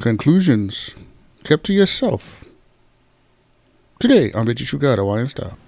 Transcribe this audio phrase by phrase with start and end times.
[0.00, 0.94] conclusions
[1.44, 2.44] kept to yourself.
[3.98, 5.58] Today on Bitchy Sugar Hawaiian Style.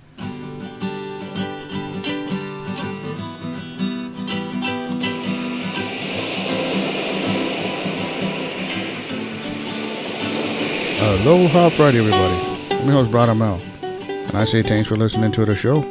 [11.03, 12.77] Aloha Friday, everybody.
[12.77, 15.85] I'm your host, Brad Mel, and I say thanks for listening to the show.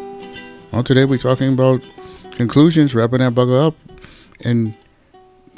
[0.72, 1.82] Well, today we're talking about
[2.32, 3.76] conclusions, wrapping that bugger up,
[4.42, 4.78] and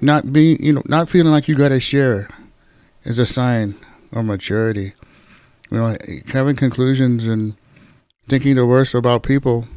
[0.02, 2.28] not being, you know, not feeling like you got to share
[3.04, 3.76] is a sign
[4.12, 4.94] of maturity.
[5.70, 7.56] You know, having conclusions and
[8.28, 9.68] thinking the worst about people,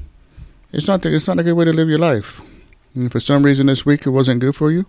[0.72, 2.40] it's not, the, it's not a good way to live your life.
[2.94, 4.86] And for some reason this week it wasn't good for you,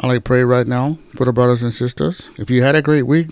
[0.00, 2.28] I like pray right now for the brothers and sisters.
[2.36, 3.28] If you had a great week,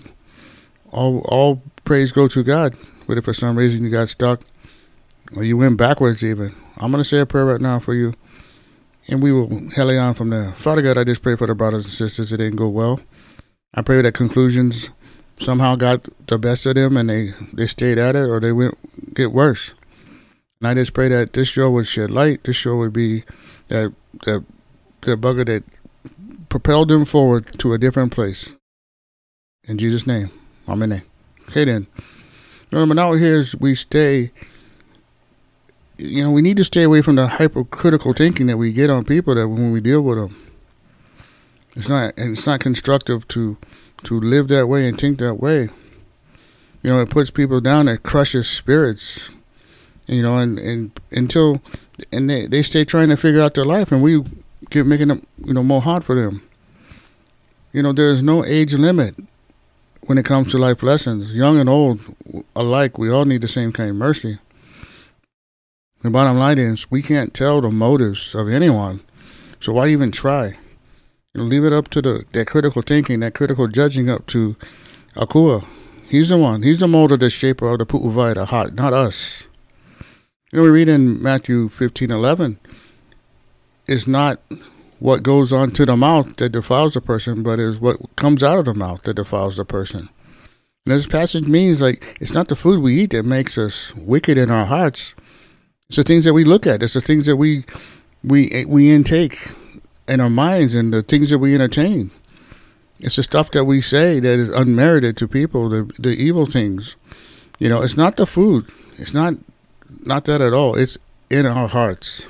[0.91, 2.77] all all praise go to God.
[3.07, 4.41] But if for some reason you got stuck
[5.35, 8.13] or you went backwards even, I'm gonna say a prayer right now for you.
[9.09, 10.53] And we will hele on from there.
[10.53, 13.01] Father God, I just pray for the brothers and sisters that didn't go well.
[13.73, 14.89] I pray that conclusions
[15.39, 18.77] somehow got the best of them and they, they stayed at it or they went
[19.13, 19.73] get worse.
[20.59, 22.43] And I just pray that this show would shed light.
[22.43, 23.23] This show would be
[23.67, 23.93] that
[24.25, 24.45] that
[25.01, 25.63] the bugger that
[26.49, 28.51] propelled them forward to a different place.
[29.67, 30.29] In Jesus' name.
[30.67, 31.01] Amen.
[31.49, 31.87] Okay then.
[32.71, 34.31] Remember now here is we stay
[35.97, 39.05] you know, we need to stay away from the hypercritical thinking that we get on
[39.05, 40.42] people that when we deal with them.
[41.75, 43.57] It's not it's not constructive to
[44.03, 45.69] to live that way and think that way.
[46.81, 49.29] You know, it puts people down, it crushes spirits.
[50.05, 51.61] You know, and, and until
[52.11, 54.23] and they, they stay trying to figure out their life and we
[54.69, 56.41] keep making it you know more hard for them.
[57.71, 59.15] You know, there's no age limit
[60.05, 61.35] when it comes to life lessons.
[61.35, 62.01] Young and old
[62.55, 64.37] alike, we all need the same kind of mercy.
[66.03, 68.99] The bottom line is, we can't tell the motives of anyone,
[69.61, 70.57] so why even try?
[71.33, 74.55] You know, leave it up to the that critical thinking, that critical judging, up to
[75.15, 75.65] Akua.
[76.07, 76.61] He's the one.
[76.61, 79.45] He's the molder, the shaper of the pu'uwai, the heart, not us.
[80.51, 82.59] You know, we read in Matthew fifteen eleven.
[83.87, 84.39] It's not
[84.99, 88.59] what goes on to the mouth that defiles the person, but is what comes out
[88.59, 90.09] of the mouth that defiles the person.
[90.85, 94.37] And this passage means like it's not the food we eat that makes us wicked
[94.37, 95.15] in our hearts.
[95.87, 96.83] It's the things that we look at.
[96.83, 97.65] It's the things that we
[98.23, 99.49] we we intake
[100.07, 102.11] in our minds and the things that we entertain.
[102.99, 106.95] It's the stuff that we say that is unmerited to people, the the evil things.
[107.59, 108.69] You know, it's not the food.
[108.97, 109.35] It's not
[110.05, 110.75] not that at all.
[110.75, 110.97] It's
[111.29, 112.27] in our hearts.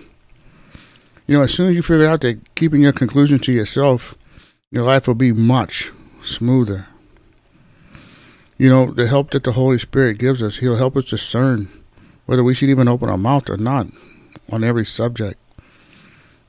[1.27, 4.15] You know, as soon as you figure out that keeping your conclusion to yourself,
[4.71, 5.91] your life will be much
[6.21, 6.87] smoother.
[8.57, 11.69] You know, the help that the Holy Spirit gives us, He'll help us discern
[12.25, 13.87] whether we should even open our mouth or not
[14.51, 15.39] on every subject.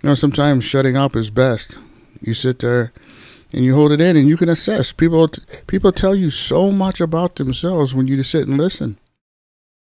[0.04, 1.78] You know, sometimes shutting up is best.
[2.20, 2.92] You sit there
[3.54, 4.92] and you hold it in and you can assess.
[4.92, 5.30] People
[5.66, 8.98] people tell you so much about themselves when you just sit and listen.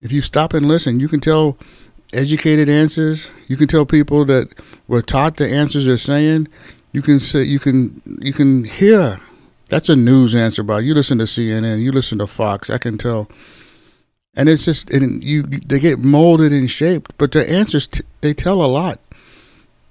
[0.01, 1.59] If you stop and listen, you can tell
[2.15, 3.29] educated answers.
[3.49, 6.49] You can tell people that were taught the answers they're saying.
[6.93, 9.21] You can say you can you can hear.
[9.69, 10.79] That's a news answer, bro.
[10.79, 12.71] You listen to CNN, you listen to Fox.
[12.71, 13.29] I can tell,
[14.35, 18.33] and it's just and you they get molded and shaped, but the answers t- they
[18.33, 19.01] tell a lot.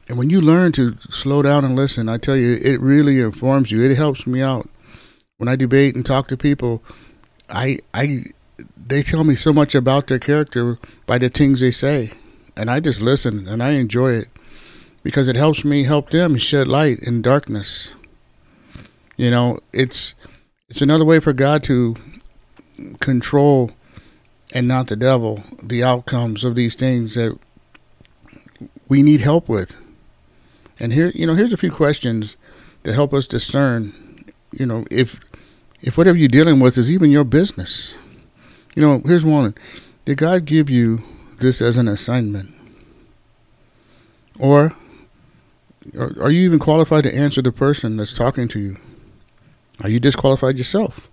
[0.08, 3.72] And when you learn to slow down and listen, I tell you, it really informs
[3.72, 3.84] you.
[3.84, 4.70] It helps me out
[5.38, 6.82] when I debate and talk to people.
[7.50, 8.24] I I
[8.78, 12.12] they tell me so much about their character by the things they say,
[12.56, 14.30] and I just listen and I enjoy it
[15.04, 17.94] because it helps me help them shed light in darkness.
[19.18, 20.16] You know, it's
[20.70, 21.96] it's another way for God to
[23.00, 23.72] control
[24.54, 27.38] and not the devil the outcomes of these things that
[28.88, 29.76] we need help with.
[30.80, 32.38] And here, you know, here's a few questions
[32.84, 33.94] that help us discern,
[34.52, 35.20] you know, if
[35.82, 37.94] if whatever you're dealing with is even your business.
[38.76, 39.56] You know, here's one.
[40.06, 41.04] Did God give you
[41.40, 42.54] this as an assignment?
[44.40, 44.76] Or
[45.96, 48.78] are you even qualified to answer the person that's talking to you?
[49.84, 51.10] Are you disqualified yourself?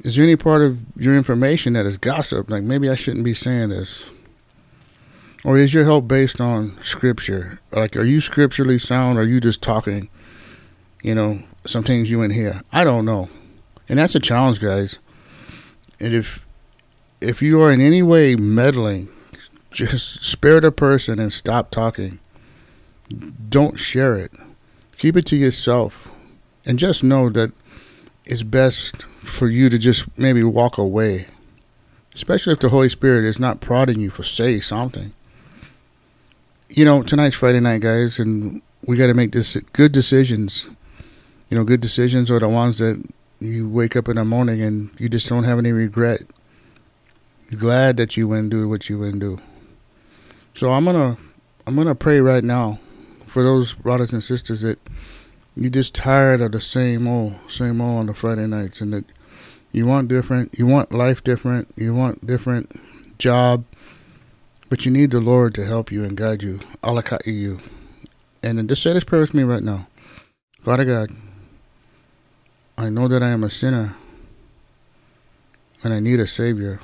[0.00, 2.50] Is there any part of your information that is gossip?
[2.50, 4.10] Like maybe I shouldn't be saying this.
[5.44, 7.60] Or is your help based on scripture?
[7.70, 9.18] Like, are you scripturally sound?
[9.18, 10.08] Or are you just talking,
[11.02, 12.62] you know, some things you in here?
[12.72, 13.28] I don't know.
[13.88, 14.98] And that's a challenge, guys.
[16.00, 16.46] And if
[17.20, 19.08] if you are in any way meddling,
[19.70, 22.20] just spare the person and stop talking.
[23.48, 24.32] Don't share it.
[24.96, 26.10] Keep it to yourself.
[26.66, 27.52] And just know that
[28.24, 31.26] it's best for you to just maybe walk away.
[32.14, 35.12] Especially if the Holy Spirit is not prodding you for say something.
[36.76, 40.68] You know, tonight's Friday night, guys, and we got to make this good decisions.
[41.48, 43.00] You know, good decisions are the ones that
[43.38, 46.22] you wake up in the morning and you just don't have any regret.
[47.48, 49.38] You're glad that you went and do what you went and do.
[50.54, 51.16] So I'm gonna
[51.64, 52.80] I'm gonna pray right now
[53.28, 54.80] for those brothers and sisters that
[55.56, 59.04] you're just tired of the same old same old on the Friday nights and that
[59.70, 62.80] you want different you want life different, you want different
[63.16, 63.64] job,
[64.74, 66.58] but you need the Lord to help you and guide you.
[66.82, 67.60] Alakai you.
[68.42, 69.86] And just say this prayer with me right now.
[70.62, 71.10] Father God,
[72.76, 73.94] I know that I am a sinner
[75.84, 76.80] and I need a Savior.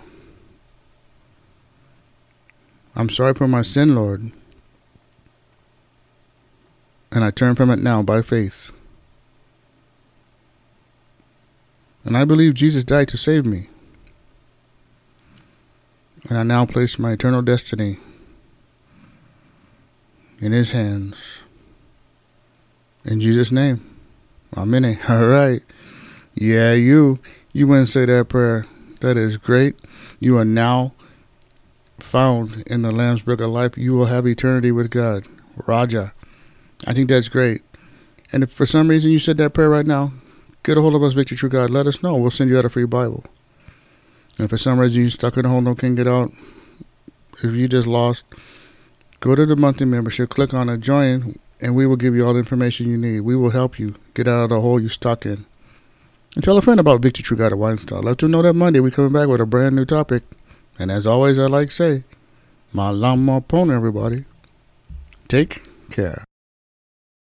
[2.95, 4.31] I'm sorry for my sin, Lord,
[7.11, 8.71] and I turn from it now by faith.
[12.05, 13.69] And I believe Jesus died to save me.
[16.31, 17.99] And I now place my eternal destiny
[20.41, 21.41] in His hands.
[23.05, 23.99] In Jesus' name.
[24.57, 24.97] Amen.
[25.09, 25.61] All right.
[26.35, 27.19] Yeah, you.
[27.53, 28.65] You wouldn't say that prayer.
[29.01, 29.81] That is great.
[30.21, 30.93] You are now
[31.99, 33.77] found in the Lamb's Book of Life.
[33.77, 35.27] You will have eternity with God.
[35.67, 36.15] Raja.
[36.87, 37.63] I think that's great.
[38.33, 40.13] And if for some reason you said that prayer right now,
[40.63, 41.71] get a hold of us, Victory True God.
[41.71, 42.15] Let us know.
[42.15, 43.25] We'll send you out a free Bible.
[44.41, 46.33] And for some reason you're stuck in a hole, no can get out,
[47.43, 48.25] if you just lost,
[49.21, 52.33] go to the monthly membership, click on a join, and we will give you all
[52.33, 53.21] the information you need.
[53.21, 55.45] We will help you get out of the hole you're stuck in.
[56.35, 58.01] And tell a friend about at Wine Star.
[58.01, 60.23] Let them know that Monday we're coming back with a brand new topic.
[60.79, 62.05] And as always, I like to say,
[62.75, 64.25] malama pono, everybody.
[65.29, 66.25] Take care.